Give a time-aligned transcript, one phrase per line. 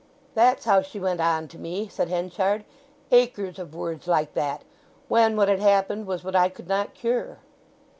[0.33, 2.65] '""That's how she went on to me," said Henchard,
[3.11, 4.63] "acres of words like that,
[5.09, 7.37] when what had happened was what I could not cure."